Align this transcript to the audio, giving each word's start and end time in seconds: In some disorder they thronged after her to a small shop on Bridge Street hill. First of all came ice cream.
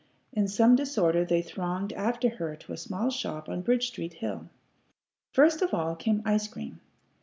In 0.33 0.47
some 0.47 0.75
disorder 0.75 1.23
they 1.23 1.43
thronged 1.43 1.93
after 1.93 2.29
her 2.29 2.55
to 2.55 2.73
a 2.73 2.77
small 2.77 3.11
shop 3.11 3.47
on 3.47 3.61
Bridge 3.61 3.85
Street 3.89 4.13
hill. 4.13 4.49
First 5.31 5.61
of 5.61 5.75
all 5.75 5.95
came 5.95 6.23
ice 6.25 6.47
cream. 6.47 6.79